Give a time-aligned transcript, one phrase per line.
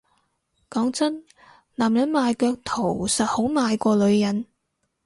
[0.67, 1.25] 講真
[1.75, 4.47] 男人賣腳圖實好賣過女人